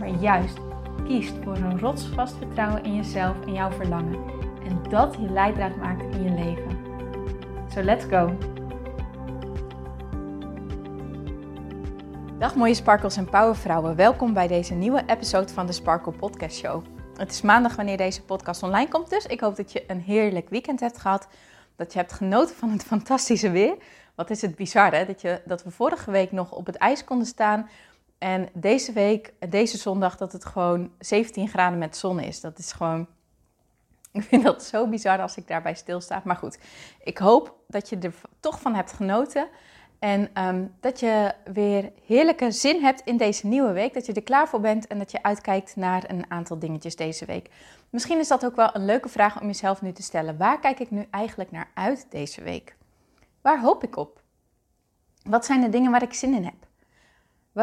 maar 0.00 0.08
juist 0.08 0.58
kiest 1.04 1.32
voor 1.44 1.56
een 1.56 1.78
rotsvast 1.78 2.36
vertrouwen 2.36 2.84
in 2.84 2.96
jezelf 2.96 3.46
en 3.46 3.52
jouw 3.52 3.70
verlangen. 3.70 4.24
En 4.64 4.82
dat 4.90 5.14
je 5.14 5.30
leidraad 5.30 5.76
maakt 5.76 6.14
in 6.14 6.22
je 6.22 6.30
leven. 6.30 6.78
So 7.74 7.82
let's 7.82 8.04
go! 8.04 8.38
Dag 12.38 12.54
mooie 12.54 12.74
sparkles 12.74 13.16
en 13.16 13.30
powervrouwen. 13.30 13.96
Welkom 13.96 14.32
bij 14.32 14.46
deze 14.46 14.74
nieuwe 14.74 15.02
episode 15.06 15.52
van 15.52 15.66
de 15.66 15.72
Sparkle 15.72 16.12
Podcast 16.12 16.56
Show. 16.56 16.84
Het 17.16 17.30
is 17.30 17.40
maandag 17.40 17.76
wanneer 17.76 17.96
deze 17.96 18.22
podcast 18.22 18.62
online 18.62 18.88
komt, 18.88 19.10
dus 19.10 19.26
ik 19.26 19.40
hoop 19.40 19.56
dat 19.56 19.72
je 19.72 19.84
een 19.86 20.00
heerlijk 20.00 20.48
weekend 20.48 20.80
hebt 20.80 20.98
gehad. 20.98 21.28
Dat 21.76 21.92
je 21.92 21.98
hebt 21.98 22.12
genoten 22.12 22.54
van 22.54 22.70
het 22.70 22.84
fantastische 22.94 23.50
weer. 23.50 23.76
Wat 24.14 24.30
is 24.30 24.42
het 24.42 24.56
bizar 24.56 24.94
hè? 24.94 25.06
Dat, 25.06 25.20
je, 25.20 25.40
dat 25.44 25.64
we 25.64 25.70
vorige 25.70 26.10
week 26.10 26.32
nog 26.32 26.52
op 26.52 26.66
het 26.66 26.76
ijs 26.76 27.04
konden 27.04 27.26
staan 27.26 27.68
en 28.20 28.48
deze 28.52 28.92
week, 28.92 29.32
deze 29.48 29.76
zondag, 29.76 30.16
dat 30.16 30.32
het 30.32 30.44
gewoon 30.44 30.90
17 30.98 31.48
graden 31.48 31.78
met 31.78 31.96
zon 31.96 32.20
is. 32.20 32.40
Dat 32.40 32.58
is 32.58 32.72
gewoon. 32.72 33.06
Ik 34.12 34.22
vind 34.22 34.42
dat 34.42 34.64
zo 34.64 34.88
bizar 34.88 35.20
als 35.20 35.36
ik 35.36 35.48
daarbij 35.48 35.74
stilsta. 35.74 36.22
Maar 36.24 36.36
goed, 36.36 36.58
ik 37.04 37.18
hoop 37.18 37.54
dat 37.66 37.88
je 37.88 37.98
er 37.98 38.14
toch 38.40 38.60
van 38.60 38.74
hebt 38.74 38.92
genoten. 38.92 39.48
En 39.98 40.30
ehm, 40.32 40.66
dat 40.80 41.00
je 41.00 41.34
weer 41.52 41.92
heerlijke 42.06 42.50
zin 42.50 42.82
hebt 42.82 43.00
in 43.04 43.16
deze 43.16 43.46
nieuwe 43.46 43.72
week. 43.72 43.94
Dat 43.94 44.06
je 44.06 44.12
er 44.12 44.22
klaar 44.22 44.48
voor 44.48 44.60
bent 44.60 44.86
en 44.86 44.98
dat 44.98 45.10
je 45.10 45.22
uitkijkt 45.22 45.76
naar 45.76 46.10
een 46.10 46.30
aantal 46.30 46.58
dingetjes 46.58 46.96
deze 46.96 47.24
week. 47.24 47.50
Misschien 47.90 48.18
is 48.18 48.28
dat 48.28 48.44
ook 48.44 48.56
wel 48.56 48.70
een 48.72 48.84
leuke 48.84 49.08
vraag 49.08 49.40
om 49.40 49.46
jezelf 49.46 49.82
nu 49.82 49.92
te 49.92 50.02
stellen. 50.02 50.36
Waar 50.36 50.60
kijk 50.60 50.78
ik 50.78 50.90
nu 50.90 51.06
eigenlijk 51.10 51.50
naar 51.50 51.70
uit 51.74 52.06
deze 52.10 52.42
week? 52.42 52.76
Waar 53.40 53.60
hoop 53.60 53.84
ik 53.84 53.96
op? 53.96 54.22
Wat 55.22 55.44
zijn 55.44 55.60
de 55.60 55.68
dingen 55.68 55.90
waar 55.90 56.02
ik 56.02 56.14
zin 56.14 56.34
in 56.34 56.44
heb? 56.44 56.68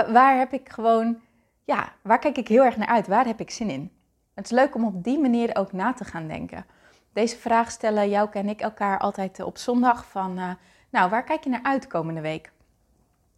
Waar, 0.06 0.38
heb 0.38 0.54
ik 0.54 0.70
gewoon, 0.70 1.22
ja, 1.64 1.94
waar 2.02 2.20
kijk 2.20 2.38
ik 2.38 2.48
heel 2.48 2.64
erg 2.64 2.78
naar 2.78 2.88
uit? 2.88 3.08
Waar 3.08 3.26
heb 3.26 3.40
ik 3.40 3.52
zin 3.52 3.70
in? 3.70 3.92
Het 4.34 4.46
is 4.46 4.52
leuk 4.52 4.76
om 4.76 4.86
op 4.86 5.04
die 5.04 5.20
manier 5.20 5.56
ook 5.56 5.72
na 5.72 5.94
te 5.94 6.06
gaan 6.06 6.28
denken. 6.28 6.66
Deze 7.14 7.38
vraag 7.38 7.72
stellen 7.72 8.10
jou 8.10 8.30
en 8.32 8.50
ik 8.50 8.62
elkaar 8.62 9.00
altijd 9.00 9.40
op 9.44 9.58
zondag 9.58 10.06
van, 10.06 10.38
uh, 10.38 10.52
nou, 10.90 11.10
waar 11.10 11.24
kijk 11.24 11.44
je 11.44 11.50
naar 11.50 11.64
uit 11.64 11.88
komende 11.88 12.22
week? 12.22 12.52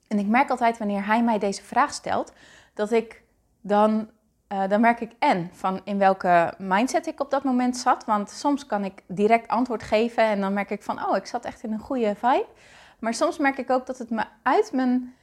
En 0.08 0.20
ik 0.20 0.28
merk 0.28 0.50
altijd 0.50 0.78
wanneer 0.78 1.06
hij 1.06 1.24
mij 1.24 1.40
deze 1.40 1.64
vraag 1.64 1.94
stelt, 1.94 2.34
dat 2.74 2.92
ik 2.92 3.24
dan, 3.62 4.10
uh, 4.54 4.68
dan 4.68 4.82
merk 4.82 5.00
ik 5.00 5.12
en 5.20 5.50
van 5.54 5.82
in 5.84 5.98
welke 5.98 6.54
mindset 6.58 7.08
ik 7.08 7.20
op 7.20 7.32
dat 7.32 7.44
moment 7.44 7.78
zat. 7.78 8.06
Want 8.06 8.30
soms 8.30 8.66
kan 8.66 8.84
ik 8.84 9.04
direct 9.08 9.48
antwoord 9.48 9.84
geven 9.84 10.24
en 10.24 10.42
dan 10.42 10.54
merk 10.54 10.70
ik 10.70 10.84
van, 10.84 11.06
oh, 11.06 11.16
ik 11.16 11.26
zat 11.26 11.46
echt 11.46 11.64
in 11.64 11.72
een 11.72 11.80
goede 11.80 12.16
vibe. 12.16 12.48
Maar 13.00 13.14
soms 13.14 13.38
merk 13.38 13.58
ik 13.58 13.70
ook 13.70 13.86
dat 13.86 13.98
het 13.98 14.10
me 14.10 14.24
uit 14.44 14.72
mijn 14.74 15.14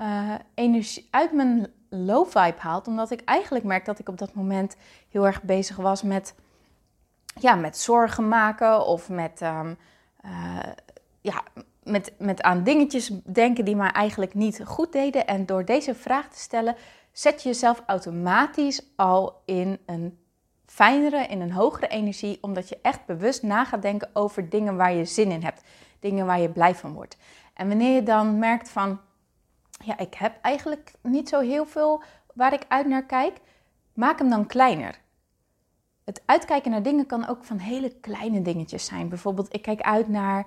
uh, 0.00 0.34
energie 0.54 1.08
uit 1.10 1.32
mijn 1.32 1.72
low 1.88 2.26
vibe 2.26 2.58
haalt. 2.58 2.86
Omdat 2.86 3.10
ik 3.10 3.20
eigenlijk 3.24 3.64
merk 3.64 3.84
dat 3.84 3.98
ik 3.98 4.08
op 4.08 4.18
dat 4.18 4.34
moment 4.34 4.76
heel 5.08 5.26
erg 5.26 5.42
bezig 5.42 5.76
was 5.76 6.02
met, 6.02 6.34
ja, 7.40 7.54
met 7.54 7.78
zorgen 7.78 8.28
maken 8.28 8.86
of 8.86 9.08
met, 9.08 9.40
um, 9.40 9.76
uh, 10.24 10.58
ja, 11.20 11.42
met, 11.82 12.12
met 12.18 12.42
aan 12.42 12.62
dingetjes 12.62 13.12
denken 13.24 13.64
die 13.64 13.76
mij 13.76 13.90
eigenlijk 13.90 14.34
niet 14.34 14.60
goed 14.64 14.92
deden. 14.92 15.26
En 15.26 15.46
door 15.46 15.64
deze 15.64 15.94
vraag 15.94 16.28
te 16.28 16.38
stellen, 16.38 16.76
zet 17.12 17.42
je 17.42 17.48
jezelf 17.48 17.82
automatisch 17.86 18.82
al 18.96 19.42
in 19.44 19.78
een 19.86 20.18
fijnere, 20.66 21.26
in 21.26 21.40
een 21.40 21.52
hogere 21.52 21.88
energie, 21.88 22.38
omdat 22.40 22.68
je 22.68 22.78
echt 22.82 23.06
bewust 23.06 23.42
na 23.42 23.64
gaat 23.64 23.82
denken 23.82 24.10
over 24.12 24.48
dingen 24.48 24.76
waar 24.76 24.92
je 24.92 25.04
zin 25.04 25.30
in 25.30 25.42
hebt, 25.42 25.62
dingen 26.00 26.26
waar 26.26 26.40
je 26.40 26.50
blij 26.50 26.74
van 26.74 26.92
wordt. 26.92 27.16
En 27.54 27.68
wanneer 27.68 27.94
je 27.94 28.02
dan 28.02 28.38
merkt 28.38 28.68
van, 28.68 29.00
ja, 29.84 29.98
ik 29.98 30.14
heb 30.14 30.38
eigenlijk 30.42 30.92
niet 31.02 31.28
zo 31.28 31.40
heel 31.40 31.66
veel 31.66 32.02
waar 32.34 32.52
ik 32.52 32.64
uit 32.68 32.86
naar 32.86 33.06
kijk. 33.06 33.40
Maak 33.94 34.18
hem 34.18 34.30
dan 34.30 34.46
kleiner. 34.46 35.00
Het 36.04 36.22
uitkijken 36.26 36.70
naar 36.70 36.82
dingen 36.82 37.06
kan 37.06 37.28
ook 37.28 37.44
van 37.44 37.58
hele 37.58 37.90
kleine 38.00 38.42
dingetjes 38.42 38.84
zijn. 38.84 39.08
Bijvoorbeeld, 39.08 39.54
ik 39.54 39.62
kijk 39.62 39.80
uit 39.80 40.08
naar 40.08 40.46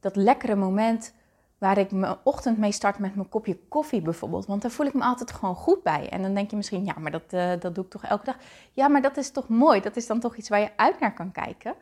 dat 0.00 0.16
lekkere 0.16 0.54
moment 0.54 1.14
waar 1.58 1.78
ik 1.78 1.90
mijn 1.90 2.16
ochtend 2.22 2.58
mee 2.58 2.72
start 2.72 2.98
met 2.98 3.14
mijn 3.14 3.28
kopje 3.28 3.58
koffie 3.68 4.02
bijvoorbeeld. 4.02 4.46
Want 4.46 4.62
daar 4.62 4.70
voel 4.70 4.86
ik 4.86 4.94
me 4.94 5.02
altijd 5.02 5.32
gewoon 5.32 5.54
goed 5.54 5.82
bij. 5.82 6.08
En 6.08 6.22
dan 6.22 6.34
denk 6.34 6.50
je 6.50 6.56
misschien, 6.56 6.84
ja, 6.84 6.94
maar 6.98 7.10
dat, 7.10 7.32
uh, 7.32 7.52
dat 7.60 7.74
doe 7.74 7.84
ik 7.84 7.90
toch 7.90 8.04
elke 8.04 8.24
dag. 8.24 8.36
Ja, 8.72 8.88
maar 8.88 9.02
dat 9.02 9.16
is 9.16 9.30
toch 9.30 9.48
mooi. 9.48 9.80
Dat 9.80 9.96
is 9.96 10.06
dan 10.06 10.20
toch 10.20 10.36
iets 10.36 10.48
waar 10.48 10.60
je 10.60 10.76
uit 10.76 11.00
naar 11.00 11.14
kan 11.14 11.32
kijken. 11.32 11.74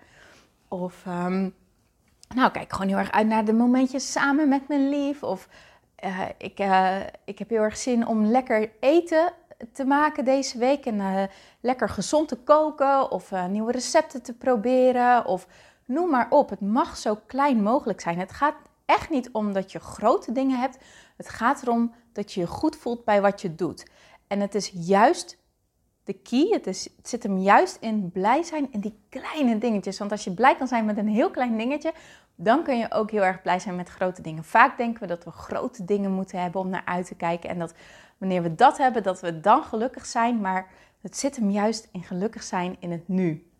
Of, 0.68 1.04
um, 1.06 1.54
nou, 2.34 2.50
kijk 2.50 2.72
gewoon 2.72 2.88
heel 2.88 2.98
erg 2.98 3.10
uit 3.10 3.26
naar 3.26 3.44
de 3.44 3.52
momentjes 3.52 4.12
samen 4.12 4.48
met 4.48 4.68
mijn 4.68 4.88
lief. 4.88 5.22
Of 5.22 5.48
uh, 6.04 6.20
ik, 6.38 6.60
uh, 6.60 7.00
ik 7.24 7.38
heb 7.38 7.48
heel 7.48 7.62
erg 7.62 7.76
zin 7.76 8.06
om 8.06 8.26
lekker 8.26 8.70
eten 8.80 9.32
te 9.72 9.84
maken 9.84 10.24
deze 10.24 10.58
week. 10.58 10.86
En 10.86 10.94
uh, 10.94 11.22
lekker 11.60 11.88
gezond 11.88 12.28
te 12.28 12.36
koken 12.36 13.10
of 13.10 13.32
nieuwe 13.48 13.72
recepten 13.72 14.22
te 14.22 14.34
proberen. 14.34 15.26
Of 15.26 15.46
noem 15.84 16.10
maar 16.10 16.26
op. 16.30 16.50
Het 16.50 16.60
mag 16.60 16.96
zo 16.96 17.18
klein 17.26 17.62
mogelijk 17.62 18.00
zijn. 18.00 18.18
Het 18.18 18.32
gaat 18.32 18.56
echt 18.84 19.10
niet 19.10 19.30
om 19.32 19.52
dat 19.52 19.72
je 19.72 19.78
grote 19.78 20.32
dingen 20.32 20.58
hebt. 20.58 20.78
Het 21.16 21.28
gaat 21.28 21.62
erom 21.62 21.94
dat 22.12 22.32
je 22.32 22.40
je 22.40 22.46
goed 22.46 22.76
voelt 22.76 23.04
bij 23.04 23.20
wat 23.20 23.40
je 23.40 23.54
doet. 23.54 23.86
En 24.26 24.40
het 24.40 24.54
is 24.54 24.72
juist 24.74 25.38
de 26.04 26.12
key. 26.12 26.48
Het, 26.50 26.64
het 26.64 27.08
zit 27.08 27.22
hem 27.22 27.38
juist 27.38 27.76
in 27.80 28.10
blij 28.10 28.42
zijn 28.42 28.68
in 28.72 28.80
die 28.80 28.98
kleine 29.08 29.58
dingetjes. 29.58 29.98
Want 29.98 30.10
als 30.10 30.24
je 30.24 30.34
blij 30.34 30.56
kan 30.56 30.68
zijn 30.68 30.84
met 30.84 30.96
een 30.96 31.08
heel 31.08 31.30
klein 31.30 31.56
dingetje, 31.56 31.92
dan 32.36 32.62
kun 32.62 32.78
je 32.78 32.92
ook 32.92 33.10
heel 33.10 33.24
erg 33.24 33.42
blij 33.42 33.58
zijn 33.58 33.76
met 33.76 33.88
grote 33.88 34.22
dingen. 34.22 34.44
Vaak 34.44 34.76
denken 34.76 35.00
we 35.00 35.06
dat 35.06 35.24
we 35.24 35.30
grote 35.30 35.84
dingen 35.84 36.10
moeten 36.10 36.40
hebben 36.40 36.60
om 36.60 36.68
naar 36.68 36.84
uit 36.84 37.06
te 37.06 37.14
kijken. 37.14 37.50
En 37.50 37.58
dat 37.58 37.74
wanneer 38.18 38.42
we 38.42 38.54
dat 38.54 38.78
hebben, 38.78 39.02
dat 39.02 39.20
we 39.20 39.40
dan 39.40 39.62
gelukkig 39.62 40.06
zijn. 40.06 40.40
Maar 40.40 40.68
het 41.00 41.16
zit 41.16 41.36
hem 41.36 41.50
juist 41.50 41.88
in 41.92 42.02
gelukkig 42.02 42.42
zijn 42.42 42.76
in 42.78 42.90
het 42.90 43.08
nu. 43.08 43.50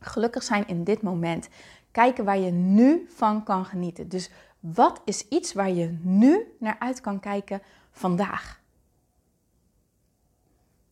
Gelukkig 0.00 0.42
zijn 0.42 0.66
in 0.66 0.84
dit 0.84 1.02
moment. 1.02 1.48
Kijken 1.90 2.24
waar 2.24 2.38
je 2.38 2.50
nu 2.50 3.06
van 3.14 3.42
kan 3.42 3.64
genieten. 3.64 4.08
Dus 4.08 4.30
wat 4.60 5.00
is 5.04 5.28
iets 5.28 5.52
waar 5.52 5.70
je 5.70 5.98
nu 6.00 6.56
naar 6.58 6.76
uit 6.78 7.00
kan 7.00 7.20
kijken 7.20 7.62
vandaag? 7.90 8.60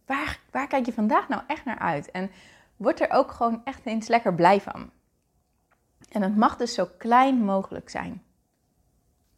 Waar, 0.06 0.40
waar 0.50 0.66
kijk 0.66 0.86
je 0.86 0.92
vandaag 0.92 1.28
nou 1.28 1.42
echt 1.46 1.64
naar 1.64 1.78
uit? 1.78 2.10
En 2.10 2.30
word 2.76 3.00
er 3.00 3.10
ook 3.10 3.30
gewoon 3.30 3.60
echt 3.64 3.86
eens 3.86 4.08
lekker 4.08 4.34
blij 4.34 4.60
van. 4.60 4.90
En 6.10 6.22
het 6.22 6.36
mag 6.36 6.56
dus 6.56 6.74
zo 6.74 6.88
klein 6.98 7.44
mogelijk 7.44 7.90
zijn. 7.90 8.22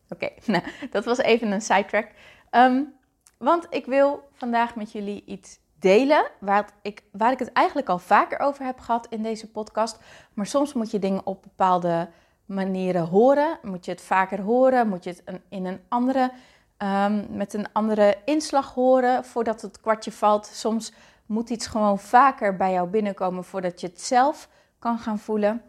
Oké, 0.08 0.28
nou, 0.52 0.64
dat 0.90 1.04
was 1.04 1.18
even 1.18 1.52
een 1.52 1.62
sidetrack. 1.62 2.08
Um, 2.50 2.94
want 3.38 3.66
ik 3.70 3.86
wil 3.86 4.28
vandaag 4.32 4.74
met 4.74 4.92
jullie 4.92 5.24
iets 5.24 5.58
delen 5.78 6.30
waar 6.40 6.68
ik, 6.82 7.02
waar 7.12 7.32
ik 7.32 7.38
het 7.38 7.52
eigenlijk 7.52 7.88
al 7.88 7.98
vaker 7.98 8.38
over 8.38 8.64
heb 8.64 8.80
gehad 8.80 9.06
in 9.10 9.22
deze 9.22 9.50
podcast. 9.50 9.98
Maar 10.34 10.46
soms 10.46 10.72
moet 10.72 10.90
je 10.90 10.98
dingen 10.98 11.26
op 11.26 11.42
bepaalde 11.42 12.08
manieren 12.44 13.06
horen. 13.06 13.58
Moet 13.62 13.84
je 13.84 13.90
het 13.90 14.00
vaker 14.00 14.40
horen? 14.40 14.88
Moet 14.88 15.04
je 15.04 15.10
het 15.10 15.40
in 15.48 15.66
een 15.66 15.80
andere, 15.88 16.32
um, 16.78 17.26
met 17.30 17.54
een 17.54 17.72
andere 17.72 18.16
inslag 18.24 18.74
horen 18.74 19.24
voordat 19.24 19.62
het 19.62 19.80
kwartje 19.80 20.12
valt? 20.12 20.46
Soms 20.46 20.92
moet 21.26 21.50
iets 21.50 21.66
gewoon 21.66 21.98
vaker 21.98 22.56
bij 22.56 22.72
jou 22.72 22.88
binnenkomen 22.88 23.44
voordat 23.44 23.80
je 23.80 23.86
het 23.86 24.00
zelf 24.00 24.48
kan 24.78 24.98
gaan 24.98 25.18
voelen. 25.18 25.62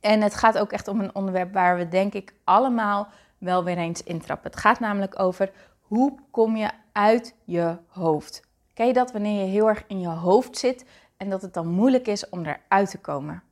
En 0.00 0.20
het 0.22 0.34
gaat 0.34 0.58
ook 0.58 0.72
echt 0.72 0.88
om 0.88 1.00
een 1.00 1.14
onderwerp 1.14 1.52
waar 1.52 1.76
we 1.76 1.88
denk 1.88 2.14
ik 2.14 2.34
allemaal 2.44 3.08
wel 3.38 3.64
weer 3.64 3.78
eens 3.78 4.02
intrappen. 4.02 4.50
Het 4.50 4.60
gaat 4.60 4.80
namelijk 4.80 5.18
over 5.18 5.52
hoe 5.80 6.18
kom 6.30 6.56
je 6.56 6.70
uit 6.92 7.34
je 7.44 7.76
hoofd. 7.86 8.42
Ken 8.74 8.86
je 8.86 8.92
dat 8.92 9.12
wanneer 9.12 9.44
je 9.44 9.50
heel 9.50 9.68
erg 9.68 9.84
in 9.86 10.00
je 10.00 10.08
hoofd 10.08 10.58
zit 10.58 10.84
en 11.16 11.30
dat 11.30 11.42
het 11.42 11.54
dan 11.54 11.68
moeilijk 11.68 12.06
is 12.06 12.28
om 12.28 12.44
eruit 12.44 12.90
te 12.90 12.98
komen? 12.98 13.42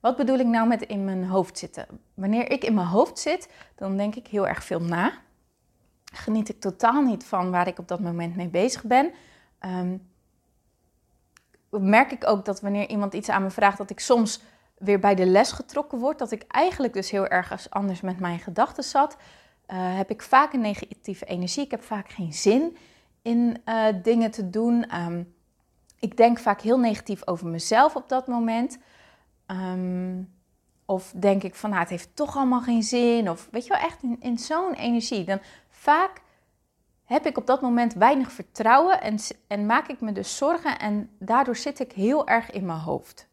Wat 0.00 0.16
bedoel 0.16 0.38
ik 0.38 0.46
nou 0.46 0.68
met 0.68 0.82
in 0.82 1.04
mijn 1.04 1.24
hoofd 1.24 1.58
zitten? 1.58 1.86
Wanneer 2.14 2.50
ik 2.50 2.64
in 2.64 2.74
mijn 2.74 2.86
hoofd 2.86 3.18
zit, 3.18 3.52
dan 3.74 3.96
denk 3.96 4.14
ik 4.14 4.26
heel 4.26 4.48
erg 4.48 4.64
veel 4.64 4.80
na. 4.80 5.12
Geniet 6.12 6.48
ik 6.48 6.60
totaal 6.60 7.02
niet 7.02 7.24
van 7.24 7.50
waar 7.50 7.66
ik 7.66 7.78
op 7.78 7.88
dat 7.88 8.00
moment 8.00 8.36
mee 8.36 8.48
bezig 8.48 8.82
ben. 8.82 9.12
Um, 9.60 10.08
merk 11.70 12.12
ik 12.12 12.26
ook 12.26 12.44
dat 12.44 12.60
wanneer 12.60 12.88
iemand 12.88 13.14
iets 13.14 13.28
aan 13.28 13.42
me 13.42 13.50
vraagt, 13.50 13.78
dat 13.78 13.90
ik 13.90 14.00
soms 14.00 14.40
weer 14.80 14.98
bij 14.98 15.14
de 15.14 15.26
les 15.26 15.52
getrokken 15.52 15.98
word, 15.98 16.18
dat 16.18 16.30
ik 16.30 16.44
eigenlijk 16.48 16.92
dus 16.92 17.10
heel 17.10 17.26
erg 17.26 17.70
anders 17.70 18.00
met 18.00 18.18
mijn 18.18 18.38
gedachten 18.38 18.84
zat, 18.84 19.16
uh, 19.68 19.96
heb 19.96 20.10
ik 20.10 20.22
vaak 20.22 20.52
een 20.52 20.60
negatieve 20.60 21.24
energie. 21.24 21.64
Ik 21.64 21.70
heb 21.70 21.82
vaak 21.82 22.10
geen 22.10 22.32
zin 22.32 22.76
in 23.22 23.62
uh, 23.64 23.84
dingen 24.02 24.30
te 24.30 24.50
doen. 24.50 24.96
Um, 24.96 25.34
ik 25.98 26.16
denk 26.16 26.38
vaak 26.38 26.60
heel 26.60 26.78
negatief 26.78 27.26
over 27.26 27.46
mezelf 27.46 27.96
op 27.96 28.08
dat 28.08 28.26
moment. 28.26 28.78
Um, 29.46 30.32
of 30.84 31.12
denk 31.16 31.42
ik 31.42 31.54
van, 31.54 31.70
nou, 31.70 31.82
het 31.82 31.90
heeft 31.90 32.16
toch 32.16 32.36
allemaal 32.36 32.60
geen 32.60 32.82
zin. 32.82 33.30
Of 33.30 33.48
weet 33.50 33.66
je 33.66 33.72
wel, 33.72 33.82
echt 33.82 34.02
in, 34.02 34.16
in 34.20 34.38
zo'n 34.38 34.74
energie. 34.74 35.24
Dan 35.24 35.40
vaak 35.68 36.20
heb 37.04 37.26
ik 37.26 37.36
op 37.36 37.46
dat 37.46 37.60
moment 37.60 37.94
weinig 37.94 38.32
vertrouwen 38.32 39.00
en, 39.00 39.18
en 39.46 39.66
maak 39.66 39.88
ik 39.88 40.00
me 40.00 40.12
dus 40.12 40.36
zorgen. 40.36 40.78
En 40.78 41.10
daardoor 41.18 41.56
zit 41.56 41.78
ik 41.78 41.92
heel 41.92 42.26
erg 42.26 42.50
in 42.50 42.66
mijn 42.66 42.78
hoofd. 42.78 43.29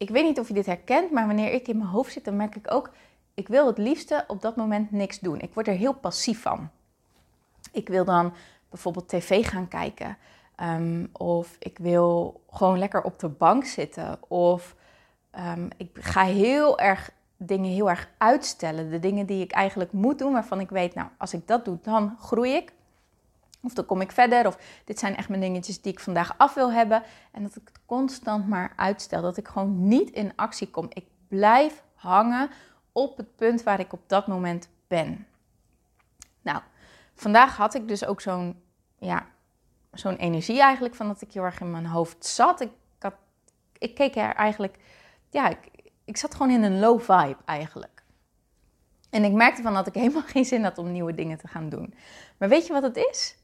Ik 0.00 0.10
weet 0.10 0.24
niet 0.24 0.38
of 0.38 0.48
je 0.48 0.54
dit 0.54 0.66
herkent, 0.66 1.10
maar 1.10 1.26
wanneer 1.26 1.52
ik 1.52 1.68
in 1.68 1.76
mijn 1.76 1.90
hoofd 1.90 2.12
zit, 2.12 2.24
dan 2.24 2.36
merk 2.36 2.56
ik 2.56 2.72
ook, 2.72 2.90
ik 3.34 3.48
wil 3.48 3.66
het 3.66 3.78
liefste 3.78 4.24
op 4.26 4.40
dat 4.40 4.56
moment 4.56 4.90
niks 4.90 5.18
doen. 5.18 5.40
Ik 5.40 5.54
word 5.54 5.68
er 5.68 5.74
heel 5.74 5.94
passief 5.94 6.42
van. 6.42 6.70
Ik 7.72 7.88
wil 7.88 8.04
dan 8.04 8.32
bijvoorbeeld 8.68 9.08
tv 9.08 9.46
gaan 9.46 9.68
kijken. 9.68 10.16
Um, 10.62 11.08
of 11.12 11.56
ik 11.58 11.78
wil 11.78 12.40
gewoon 12.50 12.78
lekker 12.78 13.02
op 13.02 13.18
de 13.18 13.28
bank 13.28 13.64
zitten. 13.64 14.18
Of 14.28 14.76
um, 15.38 15.68
ik 15.76 15.90
ga 15.92 16.24
heel 16.24 16.78
erg 16.78 17.10
dingen 17.36 17.70
heel 17.70 17.90
erg 17.90 18.10
uitstellen. 18.18 18.90
De 18.90 18.98
dingen 18.98 19.26
die 19.26 19.42
ik 19.42 19.52
eigenlijk 19.52 19.92
moet 19.92 20.18
doen, 20.18 20.32
waarvan 20.32 20.60
ik 20.60 20.70
weet, 20.70 20.94
nou, 20.94 21.08
als 21.18 21.34
ik 21.34 21.46
dat 21.46 21.64
doe, 21.64 21.78
dan 21.82 22.16
groei 22.18 22.52
ik. 22.52 22.72
Of 23.62 23.74
dan 23.74 23.86
kom 23.86 24.00
ik 24.00 24.12
verder. 24.12 24.46
Of 24.46 24.58
dit 24.84 24.98
zijn 24.98 25.16
echt 25.16 25.28
mijn 25.28 25.40
dingetjes 25.40 25.80
die 25.80 25.92
ik 25.92 26.00
vandaag 26.00 26.34
af 26.38 26.54
wil 26.54 26.72
hebben. 26.72 27.02
En 27.32 27.42
dat 27.42 27.56
ik 27.56 27.62
het 27.64 27.80
constant 27.86 28.48
maar 28.48 28.72
uitstel. 28.76 29.22
Dat 29.22 29.36
ik 29.36 29.48
gewoon 29.48 29.88
niet 29.88 30.10
in 30.10 30.32
actie 30.36 30.70
kom. 30.70 30.86
Ik 30.88 31.04
blijf 31.28 31.82
hangen 31.94 32.50
op 32.92 33.16
het 33.16 33.36
punt 33.36 33.62
waar 33.62 33.80
ik 33.80 33.92
op 33.92 34.00
dat 34.06 34.26
moment 34.26 34.68
ben. 34.88 35.26
Nou, 36.42 36.60
vandaag 37.14 37.56
had 37.56 37.74
ik 37.74 37.88
dus 37.88 38.04
ook 38.04 38.20
zo'n 38.20 38.62
ja, 38.98 39.26
zo'n 39.92 40.16
energie 40.16 40.60
eigenlijk 40.60 40.94
van 40.94 41.06
dat 41.06 41.20
ik 41.20 41.32
heel 41.32 41.44
erg 41.44 41.60
in 41.60 41.70
mijn 41.70 41.86
hoofd 41.86 42.26
zat. 42.26 42.60
Ik, 42.60 42.70
had, 42.98 43.14
ik 43.78 43.94
keek 43.94 44.16
er 44.16 44.34
eigenlijk, 44.34 44.76
ja, 45.30 45.48
ik, 45.48 45.58
ik 46.04 46.16
zat 46.16 46.34
gewoon 46.34 46.52
in 46.52 46.62
een 46.62 46.78
low 46.78 47.00
vibe 47.00 47.36
eigenlijk. 47.44 48.02
En 49.10 49.24
ik 49.24 49.32
merkte 49.32 49.62
van 49.62 49.74
dat 49.74 49.86
ik 49.86 49.94
helemaal 49.94 50.22
geen 50.34 50.44
zin 50.44 50.62
had 50.62 50.78
om 50.78 50.92
nieuwe 50.92 51.14
dingen 51.14 51.38
te 51.38 51.48
gaan 51.48 51.68
doen. 51.68 51.94
Maar 52.36 52.48
weet 52.48 52.66
je 52.66 52.72
wat 52.72 52.82
het 52.82 52.96
is? 52.96 53.36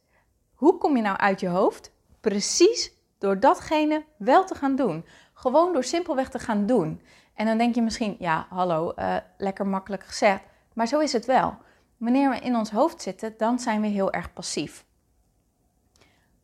Hoe 0.57 0.79
kom 0.79 0.97
je 0.97 1.03
nou 1.03 1.17
uit 1.17 1.41
je 1.41 1.49
hoofd? 1.49 1.93
Precies 2.21 2.93
door 3.19 3.41
datgene 3.41 4.05
wel 4.17 4.45
te 4.45 4.55
gaan 4.55 4.77
doen. 4.77 5.05
Gewoon 5.35 5.73
door 5.73 5.85
simpelweg 5.85 6.29
te 6.29 6.39
gaan 6.39 6.67
doen. 6.67 7.01
En 7.35 7.47
dan 7.47 7.59
denk 7.59 7.75
je 7.75 7.83
misschien, 7.83 8.17
ja, 8.19 8.47
hallo, 8.49 8.93
uh, 8.97 9.17
lekker 9.37 9.67
makkelijk 9.67 10.05
gezegd. 10.05 10.43
Maar 10.73 10.87
zo 10.87 10.99
is 10.99 11.13
het 11.13 11.25
wel. 11.25 11.57
Wanneer 11.97 12.31
we 12.31 12.39
in 12.39 12.57
ons 12.57 12.71
hoofd 12.71 13.03
zitten, 13.03 13.35
dan 13.37 13.59
zijn 13.59 13.81
we 13.81 13.87
heel 13.87 14.13
erg 14.13 14.33
passief. 14.33 14.85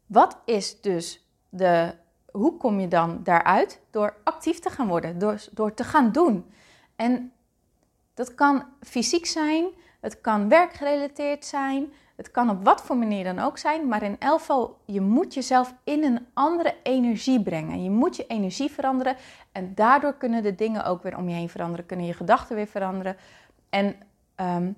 Wat 0.06 0.38
is 0.44 0.81
dus 0.81 1.29
de. 1.49 1.94
Hoe 2.31 2.56
kom 2.56 2.81
je 2.81 2.88
dan 2.88 3.20
daaruit? 3.23 3.81
Door 3.91 4.17
actief 4.25 4.59
te 4.59 4.70
gaan 4.70 4.88
worden, 4.88 5.19
door, 5.19 5.44
door 5.53 5.75
te 5.75 5.85
gaan 5.85 6.12
doen. 6.12 6.53
En 6.97 7.32
dat 8.14 8.35
kan 8.35 8.64
fysiek 8.81 9.26
zijn, 9.26 9.67
het 10.00 10.20
kan 10.20 10.49
werkgerelateerd 10.49 11.44
zijn, 11.44 11.93
het 12.23 12.31
kan 12.31 12.51
op 12.51 12.65
wat 12.65 12.83
voor 12.83 12.97
manier 12.97 13.25
dan 13.25 13.39
ook 13.39 13.59
zijn, 13.59 13.89
maar 13.89 14.03
in 14.03 14.17
elk 14.19 14.39
geval, 14.39 14.79
je 14.85 15.01
moet 15.01 15.35
jezelf 15.35 15.75
in 15.85 16.05
een 16.05 16.27
andere 16.33 16.75
energie 16.83 17.43
brengen. 17.43 17.83
Je 17.83 17.91
moet 17.91 18.17
je 18.17 18.27
energie 18.27 18.71
veranderen 18.71 19.17
en 19.53 19.75
daardoor 19.75 20.15
kunnen 20.15 20.43
de 20.43 20.55
dingen 20.55 20.85
ook 20.85 21.03
weer 21.03 21.17
om 21.17 21.29
je 21.29 21.35
heen 21.35 21.49
veranderen, 21.49 21.87
kunnen 21.87 22.07
je 22.07 22.13
gedachten 22.13 22.57
weer 22.57 22.67
veranderen. 22.67 23.17
En 23.71 23.95
um, 24.37 24.77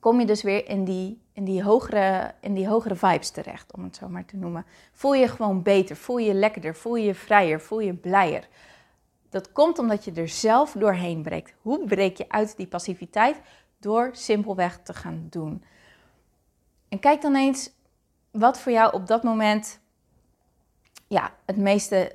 kom 0.00 0.20
je 0.20 0.26
dus 0.26 0.42
weer 0.42 0.68
in 0.68 0.84
die, 0.84 1.22
in, 1.32 1.44
die 1.44 1.62
hogere, 1.62 2.34
in 2.40 2.54
die 2.54 2.68
hogere 2.68 2.96
vibes 2.96 3.30
terecht, 3.30 3.72
om 3.72 3.84
het 3.84 3.96
zo 3.96 4.08
maar 4.08 4.24
te 4.24 4.36
noemen. 4.36 4.64
Voel 4.92 5.14
je 5.14 5.28
gewoon 5.28 5.62
beter, 5.62 5.96
voel 5.96 6.18
je 6.18 6.34
lekkerder, 6.34 6.74
voel 6.74 6.96
je 6.96 7.14
vrijer, 7.14 7.60
voel 7.60 7.80
je 7.80 7.94
blijer. 7.94 8.48
Dat 9.30 9.52
komt 9.52 9.78
omdat 9.78 10.04
je 10.04 10.12
er 10.12 10.28
zelf 10.28 10.72
doorheen 10.72 11.22
breekt. 11.22 11.54
Hoe 11.60 11.84
breek 11.84 12.16
je 12.16 12.28
uit 12.28 12.56
die 12.56 12.66
passiviteit? 12.66 13.40
Door 13.78 14.10
simpelweg 14.12 14.78
te 14.82 14.94
gaan 14.94 15.26
doen. 15.30 15.62
En 16.92 16.98
kijk 16.98 17.22
dan 17.22 17.34
eens 17.34 17.70
wat 18.30 18.60
voor 18.60 18.72
jou 18.72 18.92
op 18.92 19.06
dat 19.06 19.22
moment 19.22 19.80
ja, 21.08 21.30
het 21.46 21.56
meeste 21.56 22.12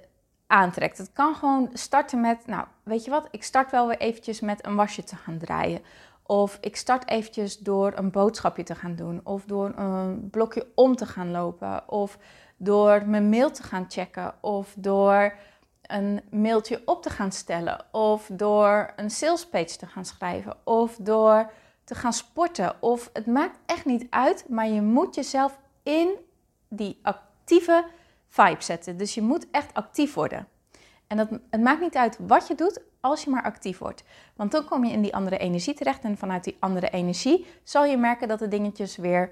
aantrekt. 0.47 0.97
Het 0.97 1.13
kan 1.13 1.35
gewoon 1.35 1.69
starten 1.74 2.21
met, 2.21 2.47
nou, 2.47 2.65
weet 2.83 3.06
je 3.06 3.12
wat, 3.12 3.27
ik 3.31 3.44
start 3.44 3.71
wel 3.71 3.88
weer 3.88 3.97
eventjes 3.97 4.39
met 4.39 4.65
een 4.65 4.75
wasje 4.75 5.03
te 5.03 5.15
gaan 5.15 5.38
draaien. 5.38 5.81
Of 6.24 6.57
ik 6.62 6.75
start 6.75 7.09
eventjes 7.09 7.57
door 7.57 7.94
een 7.95 8.12
boodschapje 8.12 8.63
te 8.63 8.75
gaan 8.75 8.95
doen. 8.95 9.21
Of 9.24 9.45
door 9.45 9.74
een 9.75 10.29
blokje 10.29 10.68
om 10.75 10.95
te 10.95 11.06
gaan 11.06 11.31
lopen. 11.31 11.89
Of 11.89 12.18
door 12.57 13.06
mijn 13.06 13.29
mail 13.29 13.51
te 13.51 13.63
gaan 13.63 13.85
checken. 13.88 14.33
Of 14.41 14.74
door 14.77 15.33
een 15.81 16.21
mailtje 16.29 16.81
op 16.85 17.01
te 17.01 17.09
gaan 17.09 17.31
stellen. 17.31 17.85
Of 17.91 18.29
door 18.31 18.94
een 18.95 19.09
salespage 19.09 19.77
te 19.77 19.85
gaan 19.85 20.06
schrijven. 20.06 20.57
Of 20.63 20.95
door 20.95 21.51
te 21.88 21.95
gaan 21.95 22.13
sporten. 22.13 22.81
Of 22.81 23.10
het 23.13 23.25
maakt 23.25 23.60
echt 23.66 23.86
niet 23.86 24.07
uit. 24.10 24.45
Maar 24.50 24.68
je 24.68 24.81
moet 24.81 25.16
jezelf 25.16 25.60
in 25.84 26.10
die 26.68 27.00
actieve 27.01 27.86
vibe 28.28 28.63
zetten. 28.63 28.98
Dus 28.98 29.13
je 29.13 29.22
moet 29.22 29.48
echt 29.51 29.74
actief 29.74 30.13
worden. 30.13 30.48
En 31.07 31.18
dat, 31.18 31.30
het 31.50 31.62
maakt 31.62 31.81
niet 31.81 31.95
uit 31.95 32.18
wat 32.28 32.48
je 32.48 32.56
doet, 32.56 32.81
als 33.00 33.24
je 33.24 33.30
maar 33.30 33.44
actief 33.44 33.78
wordt. 33.78 34.04
Want 34.36 34.51
dan 34.51 34.66
kom 34.66 34.86
je 34.86 34.92
in 34.92 35.01
die 35.01 35.16
andere 35.16 35.38
energie 35.38 35.74
terecht. 35.74 36.04
En 36.04 36.18
vanuit 36.18 36.44
die 36.44 36.57
andere 36.60 36.89
energie 36.89 37.45
zal 37.63 37.86
je 37.86 37.98
merken 37.98 38.28
dat 38.28 38.39
de 38.39 38.48
dingetjes 38.48 38.95
weer. 38.95 39.31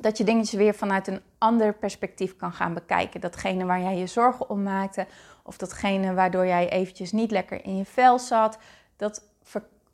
Dat 0.00 0.18
je 0.18 0.24
dingetjes 0.24 0.58
weer 0.58 0.74
vanuit 0.74 1.06
een 1.06 1.22
ander 1.38 1.74
perspectief 1.74 2.36
kan 2.36 2.52
gaan 2.52 2.74
bekijken. 2.74 3.20
Datgene 3.20 3.64
waar 3.64 3.80
jij 3.80 3.96
je 3.96 4.06
zorgen 4.06 4.50
om 4.50 4.62
maakte. 4.62 5.06
Of 5.42 5.56
datgene 5.56 6.14
waardoor 6.14 6.46
jij 6.46 6.68
eventjes 6.68 7.12
niet 7.12 7.30
lekker 7.30 7.64
in 7.64 7.76
je 7.76 7.84
vel 7.84 8.18
zat. 8.18 8.58
Dat, 8.96 9.24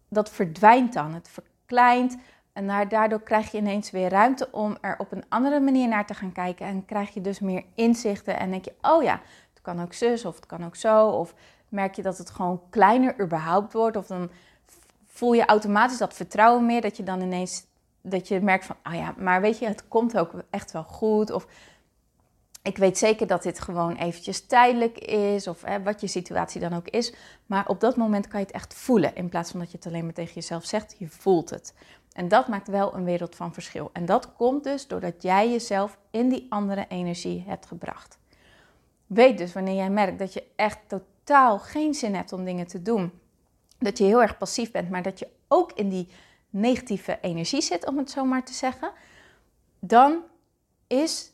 dat 0.08 0.30
verdwijnt 0.30 0.92
dan. 0.92 1.14
Het 1.14 1.30
verkleint. 1.66 2.16
En 2.52 2.88
daardoor 2.88 3.22
krijg 3.22 3.50
je 3.50 3.58
ineens 3.58 3.90
weer 3.90 4.08
ruimte 4.08 4.48
om 4.50 4.76
er 4.80 4.98
op 4.98 5.12
een 5.12 5.24
andere 5.28 5.60
manier 5.60 5.88
naar 5.88 6.06
te 6.06 6.14
gaan 6.14 6.32
kijken. 6.32 6.66
En 6.66 6.84
krijg 6.84 7.14
je 7.14 7.20
dus 7.20 7.40
meer 7.40 7.64
inzichten. 7.74 8.38
En 8.38 8.50
denk 8.50 8.64
je, 8.64 8.74
oh 8.82 9.02
ja, 9.02 9.20
het 9.52 9.62
kan 9.62 9.82
ook 9.82 9.92
zus 9.92 10.24
of 10.24 10.34
het 10.34 10.46
kan 10.46 10.64
ook 10.64 10.76
zo. 10.76 11.08
Of 11.08 11.34
merk 11.68 11.94
je 11.94 12.02
dat 12.02 12.18
het 12.18 12.30
gewoon 12.30 12.60
kleiner 12.70 13.20
überhaupt 13.20 13.72
wordt. 13.72 13.96
Of 13.96 14.06
dan 14.06 14.30
voel 15.06 15.32
je 15.32 15.44
automatisch 15.44 15.98
dat 15.98 16.14
vertrouwen 16.14 16.66
meer. 16.66 16.80
Dat 16.80 16.96
je 16.96 17.02
dan 17.02 17.20
ineens 17.20 17.66
dat 18.02 18.28
je 18.28 18.40
merkt 18.40 18.64
van, 18.64 18.76
oh 18.84 18.94
ja, 18.94 19.14
maar 19.16 19.40
weet 19.40 19.58
je, 19.58 19.66
het 19.66 19.88
komt 19.88 20.18
ook 20.18 20.32
echt 20.50 20.72
wel 20.72 20.84
goed. 20.84 21.30
Of 21.30 21.46
ik 22.66 22.76
weet 22.76 22.98
zeker 22.98 23.26
dat 23.26 23.42
dit 23.42 23.60
gewoon 23.60 23.96
eventjes 23.96 24.46
tijdelijk 24.46 24.98
is. 24.98 25.48
Of 25.48 25.62
hè, 25.62 25.82
wat 25.82 26.00
je 26.00 26.06
situatie 26.06 26.60
dan 26.60 26.72
ook 26.72 26.88
is. 26.88 27.14
Maar 27.46 27.68
op 27.68 27.80
dat 27.80 27.96
moment 27.96 28.28
kan 28.28 28.40
je 28.40 28.46
het 28.46 28.54
echt 28.54 28.74
voelen. 28.74 29.14
In 29.14 29.28
plaats 29.28 29.50
van 29.50 29.60
dat 29.60 29.70
je 29.70 29.76
het 29.76 29.86
alleen 29.86 30.04
maar 30.04 30.14
tegen 30.14 30.34
jezelf 30.34 30.64
zegt, 30.64 30.96
je 30.98 31.08
voelt 31.08 31.50
het. 31.50 31.74
En 32.12 32.28
dat 32.28 32.48
maakt 32.48 32.68
wel 32.68 32.94
een 32.94 33.04
wereld 33.04 33.34
van 33.34 33.52
verschil. 33.52 33.90
En 33.92 34.04
dat 34.04 34.32
komt 34.32 34.64
dus 34.64 34.86
doordat 34.86 35.22
jij 35.22 35.50
jezelf 35.50 35.98
in 36.10 36.28
die 36.28 36.46
andere 36.48 36.86
energie 36.88 37.44
hebt 37.46 37.66
gebracht. 37.66 38.18
Weet 39.06 39.38
dus 39.38 39.52
wanneer 39.52 39.74
jij 39.74 39.90
merkt 39.90 40.18
dat 40.18 40.32
je 40.32 40.44
echt 40.56 40.78
totaal 40.86 41.58
geen 41.58 41.94
zin 41.94 42.14
hebt 42.14 42.32
om 42.32 42.44
dingen 42.44 42.66
te 42.66 42.82
doen, 42.82 43.12
dat 43.78 43.98
je 43.98 44.04
heel 44.04 44.22
erg 44.22 44.38
passief 44.38 44.70
bent, 44.70 44.90
maar 44.90 45.02
dat 45.02 45.18
je 45.18 45.28
ook 45.48 45.72
in 45.72 45.88
die 45.88 46.08
negatieve 46.50 47.18
energie 47.20 47.62
zit, 47.62 47.86
om 47.86 47.98
het 47.98 48.10
zo 48.10 48.24
maar 48.24 48.44
te 48.44 48.52
zeggen, 48.52 48.90
dan 49.80 50.22
is 50.86 51.30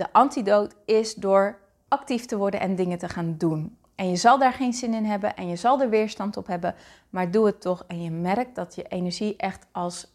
de 0.00 0.12
antidoot 0.12 0.74
is 0.84 1.14
door 1.14 1.58
actief 1.88 2.26
te 2.26 2.36
worden 2.36 2.60
en 2.60 2.76
dingen 2.76 2.98
te 2.98 3.08
gaan 3.08 3.34
doen. 3.38 3.78
En 3.94 4.08
je 4.08 4.16
zal 4.16 4.38
daar 4.38 4.52
geen 4.52 4.72
zin 4.72 4.94
in 4.94 5.04
hebben 5.04 5.36
en 5.36 5.48
je 5.48 5.56
zal 5.56 5.80
er 5.80 5.88
weerstand 5.88 6.36
op 6.36 6.46
hebben, 6.46 6.74
maar 7.10 7.30
doe 7.30 7.46
het 7.46 7.60
toch 7.60 7.84
en 7.86 8.02
je 8.02 8.10
merkt 8.10 8.54
dat 8.54 8.74
je 8.74 8.82
energie 8.82 9.36
echt 9.36 9.66
als 9.72 10.12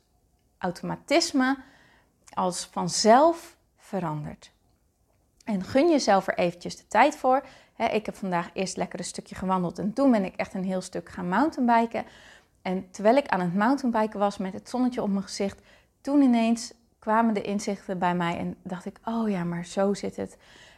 automatisme, 0.58 1.58
als 2.34 2.66
vanzelf 2.66 3.58
verandert. 3.78 4.52
En 5.44 5.64
gun 5.64 5.90
jezelf 5.90 6.28
er 6.28 6.38
eventjes 6.38 6.78
de 6.78 6.88
tijd 6.88 7.16
voor 7.16 7.44
ik 7.78 8.06
heb 8.06 8.16
vandaag 8.16 8.50
eerst 8.54 8.78
lekker 8.78 9.00
een 9.00 9.06
stukje 9.06 9.36
gewandeld 9.36 9.80
en 9.80 9.94
toen 9.94 10.12
ben 10.12 10.26
ik 10.26 10.36
echt 10.36 10.54
een 10.54 10.64
heel 10.64 10.82
stuk 10.82 11.10
gaan 11.10 11.30
mountainbiken. 11.30 12.06
En 12.62 12.92
terwijl 12.92 13.16
ik 13.16 13.28
aan 13.28 13.40
het 13.40 13.54
mountainbiken 13.54 14.20
was 14.20 14.38
met 14.38 14.54
het 14.54 14.70
zonnetje 14.70 15.02
op 15.02 15.10
mijn 15.10 15.24
gezicht, 15.24 15.60
toen 16.02 16.22
ineens 16.22 16.74
kwamen 17.06 17.34
de 17.34 17.42
inzichten 17.42 18.00
bij 18.00 18.16
mij 18.16 18.38
en 18.38 18.56
dacht 18.64 18.86
ik, 18.86 19.00
oh 19.04 19.30
ja, 19.30 19.44
maar 19.44 19.66
zo 19.66 19.94
zit 19.94 20.16
het. 20.16 20.38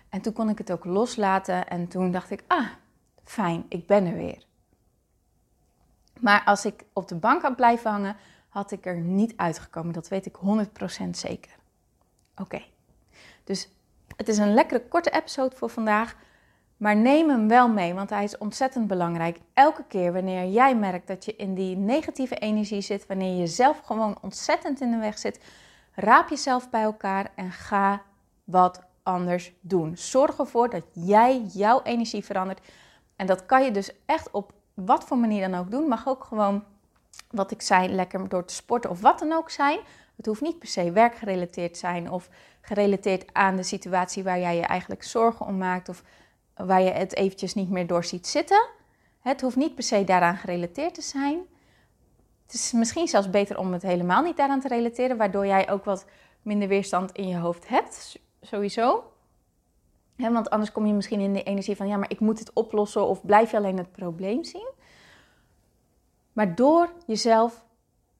En 0.10 0.22
toen 0.22 0.34
kon 0.34 0.50
ik 0.50 0.58
het 0.58 0.72
ook 0.72 0.86
loslaten 0.86 1.68
en 1.68 1.88
toen 1.88 2.12
dacht 2.12 2.32
ik, 2.32 2.44
ah, 2.48 2.68
fijn, 3.24 3.66
ik 3.70 3.88
ben 3.88 4.06
er 4.06 4.14
weer. 4.14 4.44
Maar 6.20 6.42
als 6.46 6.66
ik 6.66 6.86
op 6.94 7.08
de 7.08 7.16
bank 7.16 7.42
had 7.42 7.56
blijven 7.56 7.92
hangen, 7.92 8.16
had 8.50 8.72
ik 8.72 8.86
er 8.86 9.00
niet 9.00 9.34
uitgekomen. 9.38 9.94
Dat 9.94 10.08
weet 10.08 10.26
ik 10.26 10.36
100% 11.06 11.10
zeker. 11.10 11.52
Oké, 12.36 12.62
dus 13.44 13.70
het 14.16 14.28
is 14.28 14.38
een 14.38 14.54
lekkere 14.54 14.88
korte 14.88 15.10
episode 15.10 15.56
voor 15.56 15.70
vandaag. 15.70 16.16
Maar 16.78 16.96
neem 16.96 17.30
hem 17.30 17.48
wel 17.48 17.70
mee, 17.70 17.94
want 17.94 18.10
hij 18.10 18.24
is 18.24 18.38
ontzettend 18.38 18.88
belangrijk. 18.88 19.40
Elke 19.54 19.84
keer 19.88 20.14
wanneer 20.14 20.46
jij 20.46 20.76
merkt 20.76 21.08
dat 21.08 21.26
je 21.26 21.36
in 21.36 21.54
die 21.54 21.76
negatieve 21.76 22.36
energie 22.36 22.82
zit, 22.82 23.06
wanneer 23.06 23.40
je 23.40 23.48
zelf 23.48 23.80
gewoon 23.80 24.18
ontzettend 24.22 24.82
in 24.82 24.92
de 24.92 24.98
weg 24.98 25.18
zit, 25.18 25.40
Raap 26.00 26.30
jezelf 26.30 26.70
bij 26.70 26.82
elkaar 26.82 27.32
en 27.36 27.52
ga 27.52 28.02
wat 28.44 28.82
anders 29.04 29.54
doen. 29.62 29.98
Zorg 29.98 30.38
ervoor 30.38 30.70
dat 30.70 30.84
jij 30.94 31.42
jouw 31.42 31.82
energie 31.84 32.24
verandert. 32.24 32.60
En 33.16 33.26
dat 33.26 33.46
kan 33.46 33.64
je 33.64 33.72
dus 33.72 33.92
echt 34.06 34.32
op 34.32 34.54
wat 34.74 35.04
voor 35.04 35.18
manier 35.18 35.50
dan 35.50 35.60
ook 35.60 35.72
doen. 35.72 35.88
Mag 35.88 36.08
ook 36.08 36.24
gewoon, 36.24 36.64
wat 37.32 37.52
ik 37.52 37.62
zei, 37.62 37.90
lekker 37.90 38.30
door 38.30 38.46
te 38.46 38.54
sporten 38.54 38.90
of 38.90 39.02
wat 39.02 39.20
dan 39.20 39.32
ook 39.32 39.50
zijn. 39.50 39.80
Het 40.16 40.26
hoeft 40.26 40.42
niet 40.42 40.60
per 40.60 40.68
se 40.68 40.92
werkgerelateerd 40.92 41.78
zijn 41.78 42.12
of 42.12 42.30
gerelateerd 42.62 43.34
aan 43.34 43.56
de 43.56 43.64
situatie 43.64 44.24
waar 44.24 44.40
jij 44.40 44.56
je 44.56 44.66
eigenlijk 44.66 45.04
zorgen 45.04 45.46
om 45.46 45.58
maakt 45.58 45.90
of 45.90 46.04
waar 46.56 46.82
je 46.82 46.92
het 46.92 47.16
eventjes 47.16 47.54
niet 47.54 47.70
meer 47.70 47.88
door 47.88 48.04
ziet 48.04 48.28
zitten. 48.28 48.68
Het 49.22 49.42
hoeft 49.42 49.56
niet 49.56 49.76
per 49.76 49.84
se 49.84 50.04
daaraan 50.04 50.38
gerelateerd 50.38 50.94
te 50.94 51.02
zijn. 51.02 51.40
Het 52.48 52.56
is 52.56 52.72
misschien 52.72 53.08
zelfs 53.08 53.30
beter 53.30 53.58
om 53.58 53.74
het 53.74 53.82
helemaal 53.82 54.22
niet 54.24 54.38
daaraan 54.38 54.60
te 54.60 54.68
relateren, 54.68 55.18
waardoor 55.18 55.46
jij 55.46 55.70
ook 55.70 55.86
wat 55.86 56.06
minder 56.42 56.68
weerstand 56.68 57.12
in 57.12 57.28
je 57.28 57.38
hoofd 57.38 57.68
hebt, 57.68 58.20
sowieso. 58.42 59.12
want 60.16 60.50
anders 60.50 60.72
kom 60.72 60.86
je 60.86 60.94
misschien 60.94 61.20
in 61.20 61.34
de 61.34 61.44
energie 61.44 61.76
van, 61.76 61.88
ja, 61.88 61.98
maar 61.98 62.12
ik 62.12 62.20
moet 62.20 62.40
het 62.40 62.54
oplossen 62.54 63.08
of 63.08 63.26
blijf 63.26 63.52
je 63.52 63.58
alleen 63.58 63.78
het 63.78 63.92
probleem 63.92 64.44
zien. 64.44 64.70
Maar 66.34 66.56
door 66.56 66.92
jezelf 67.06 67.66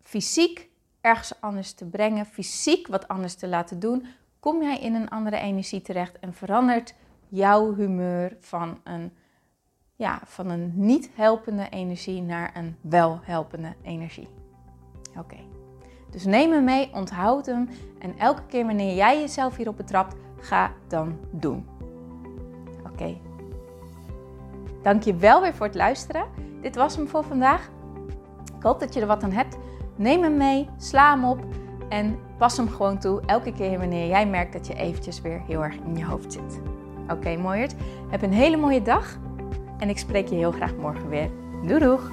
fysiek 0.02 0.70
ergens 1.02 1.42
anders 1.42 1.74
te 1.74 1.86
brengen, 1.86 2.26
fysiek 2.26 2.88
wat 2.88 3.08
anders 3.08 3.36
te 3.36 3.48
laten 3.48 3.80
doen, 3.80 4.06
kom 4.40 4.62
jij 4.62 4.80
in 4.80 4.96
een 4.96 5.10
andere 5.10 5.38
energie 5.38 5.82
terecht 5.82 6.20
en 6.20 6.34
verandert 6.34 6.94
jouw 7.28 7.76
humeur 7.76 8.38
van 8.40 8.82
een, 8.84 9.12
ja, 9.98 10.20
van 10.24 10.50
een 10.50 10.72
niet 10.76 11.10
helpende 11.16 11.70
energie 11.70 12.22
naar 12.22 12.52
een 12.56 12.76
wel 12.82 13.20
helpende 13.24 13.74
energie. 13.82 14.28
Oké. 15.18 15.38
Dus 16.10 16.26
neem 16.26 16.52
hem 16.52 16.64
mee, 16.64 16.94
onthoud 16.94 17.46
hem 17.46 17.70
en 18.00 18.18
elke 18.18 18.42
keer 18.48 18.66
wanneer 18.66 18.96
jij 18.96 19.20
jezelf 19.20 19.56
hierop 19.56 19.78
betrapt, 19.78 20.16
ga 20.40 20.72
dan 20.88 21.18
doen. 21.32 21.66
Oké. 22.80 22.90
Okay. 22.92 23.22
Dank 24.82 25.04
je 25.04 25.16
wel 25.16 25.42
weer 25.42 25.54
voor 25.54 25.66
het 25.66 25.76
luisteren. 25.76 26.26
Dit 26.62 26.76
was 26.76 26.96
hem 26.96 27.08
voor 27.08 27.24
vandaag. 27.24 27.70
Ik 28.58 28.64
hoop 28.64 28.80
dat 28.80 28.94
je 28.94 29.02
er 29.02 29.08
wat 29.08 29.24
aan 29.24 29.32
hebt. 29.32 29.58
Neem 29.96 30.22
hem 30.22 30.38
mee, 30.38 30.70
sla 30.78 31.14
hem 31.14 31.26
op 31.26 31.40
en 31.90 32.20
pas 32.38 32.58
hem 32.58 32.70
gewoon 32.70 33.00
toe 33.00 33.22
elke 33.26 33.54
keer 33.54 33.80
wanneer 33.80 34.08
jij 34.08 34.28
merkt 34.28 34.54
dat 34.54 34.68
je 34.68 34.74
eventjes 34.74 35.22
weer 35.22 35.42
heel 35.42 35.64
erg 35.64 35.76
in 35.76 35.96
je 35.96 36.06
hoofd 36.06 36.34
zit. 36.34 36.60
Oké, 37.10 37.40
okay. 37.40 37.70
Heb 38.10 38.22
een 38.22 38.34
hele 38.34 38.58
mooie 38.58 38.82
dag 38.82 39.18
en 39.78 39.90
ik 39.90 39.98
spreek 39.98 40.28
je 40.28 40.36
heel 40.36 40.52
graag 40.52 40.76
morgen 40.76 41.10
weer. 41.10 41.30
Doei 41.66 41.80
doeg! 41.80 42.12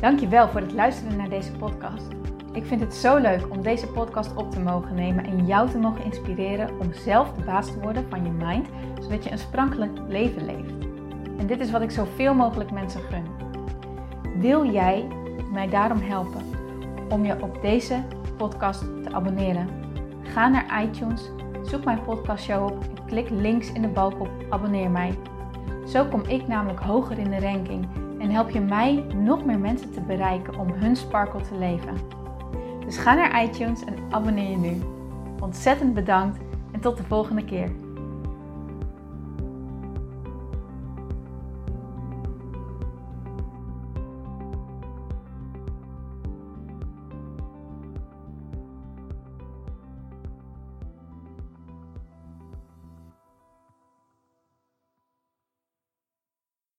Dankjewel 0.00 0.48
voor 0.48 0.60
het 0.60 0.72
luisteren 0.72 1.16
naar 1.16 1.28
deze 1.28 1.52
podcast. 1.52 2.06
Ik 2.52 2.64
vind 2.64 2.80
het 2.80 2.94
zo 2.94 3.16
leuk 3.16 3.50
om 3.50 3.62
deze 3.62 3.86
podcast 3.86 4.34
op 4.36 4.50
te 4.50 4.60
mogen 4.60 4.94
nemen 4.94 5.24
en 5.24 5.46
jou 5.46 5.70
te 5.70 5.78
mogen 5.78 6.04
inspireren 6.04 6.78
om 6.80 6.92
zelf 6.92 7.32
de 7.32 7.44
baas 7.44 7.66
te 7.66 7.80
worden 7.80 8.06
van 8.08 8.24
je 8.24 8.30
mind, 8.30 8.68
zodat 9.00 9.24
je 9.24 9.30
een 9.30 9.38
sprankelijk 9.38 9.98
leven 10.08 10.44
leeft. 10.44 10.72
En 11.38 11.46
dit 11.46 11.60
is 11.60 11.70
wat 11.70 11.82
ik 11.82 11.90
zoveel 11.90 12.34
mogelijk 12.34 12.70
mensen 12.70 13.00
gun. 13.00 13.24
Wil 14.40 14.70
jij 14.70 15.08
mij 15.52 15.68
daarom 15.68 16.00
helpen 16.00 16.42
om 17.08 17.24
je 17.24 17.42
op 17.42 17.62
deze 17.62 18.02
podcast 18.36 18.80
te 18.80 19.12
abonneren? 19.12 19.68
Ga 20.22 20.48
naar 20.48 20.82
iTunes, 20.82 21.30
zoek 21.62 21.84
mijn 21.84 22.02
podcastshow 22.02 22.64
op 22.64 22.82
en 22.82 23.04
klik 23.06 23.30
links 23.30 23.72
in 23.72 23.82
de 23.82 23.88
balk 23.88 24.20
op 24.20 24.30
abonneer 24.48 24.90
mij. 24.90 25.14
Zo 25.86 26.04
kom 26.04 26.22
ik 26.26 26.46
namelijk 26.46 26.80
hoger 26.80 27.18
in 27.18 27.30
de 27.30 27.40
ranking 27.40 27.86
en 28.18 28.30
help 28.30 28.50
je 28.50 28.60
mij 28.60 29.04
nog 29.16 29.44
meer 29.44 29.58
mensen 29.58 29.92
te 29.92 30.00
bereiken 30.00 30.58
om 30.58 30.72
hun 30.72 30.96
sparkle 30.96 31.40
te 31.40 31.58
leven. 31.58 31.94
Dus 32.84 32.96
ga 32.96 33.14
naar 33.14 33.42
iTunes 33.42 33.84
en 33.84 33.94
abonneer 34.10 34.50
je 34.50 34.56
nu. 34.56 34.82
Ontzettend 35.40 35.94
bedankt 35.94 36.38
en 36.72 36.80
tot 36.80 36.96
de 36.96 37.02
volgende 37.02 37.44
keer. 37.44 37.70